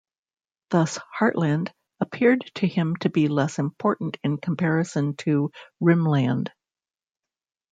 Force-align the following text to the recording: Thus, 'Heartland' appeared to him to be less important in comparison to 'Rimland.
Thus, 0.71 0.97
'Heartland' 1.15 1.71
appeared 1.99 2.49
to 2.55 2.65
him 2.67 2.95
to 3.01 3.09
be 3.11 3.27
less 3.27 3.59
important 3.59 4.17
in 4.23 4.37
comparison 4.37 5.15
to 5.17 5.51
'Rimland. 5.79 6.49